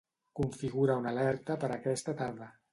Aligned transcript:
Configura 0.39 0.95
una 1.03 1.13
alerta 1.17 1.61
per 1.65 1.71
aquesta 1.79 2.19
tarda. 2.25 2.53